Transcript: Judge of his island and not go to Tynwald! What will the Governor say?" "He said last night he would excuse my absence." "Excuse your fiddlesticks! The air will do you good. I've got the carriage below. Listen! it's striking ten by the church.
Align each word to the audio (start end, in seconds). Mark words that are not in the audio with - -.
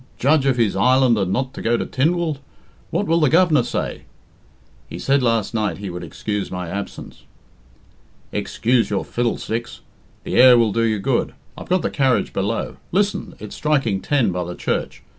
Judge 0.17 0.47
of 0.47 0.57
his 0.57 0.75
island 0.75 1.15
and 1.15 1.31
not 1.31 1.53
go 1.61 1.77
to 1.77 1.85
Tynwald! 1.85 2.39
What 2.89 3.05
will 3.05 3.19
the 3.19 3.29
Governor 3.29 3.61
say?" 3.61 4.01
"He 4.89 4.97
said 4.97 5.21
last 5.21 5.53
night 5.53 5.77
he 5.77 5.91
would 5.91 6.03
excuse 6.03 6.49
my 6.49 6.69
absence." 6.69 7.21
"Excuse 8.31 8.89
your 8.89 9.05
fiddlesticks! 9.05 9.81
The 10.23 10.37
air 10.37 10.57
will 10.57 10.71
do 10.71 10.81
you 10.85 10.97
good. 10.97 11.35
I've 11.55 11.69
got 11.69 11.83
the 11.83 11.91
carriage 11.91 12.33
below. 12.33 12.77
Listen! 12.91 13.35
it's 13.37 13.55
striking 13.55 14.01
ten 14.01 14.31
by 14.31 14.43
the 14.43 14.55
church. 14.55 15.03